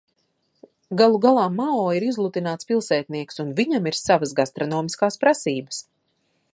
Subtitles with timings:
[1.01, 5.85] Galu galā Mao ir izlutināts pilsētnieks un viņam ir savas gastronomiskās prasības.